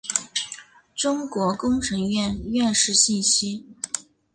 [0.95, 3.63] 中国工程院院士信息